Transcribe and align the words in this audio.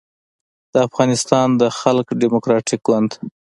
د 0.73 0.75
افغانستان 0.87 1.47
د 1.61 1.63
خلق 1.79 2.07
دیموکراتیک 2.21 2.79
ګوند 2.87 3.11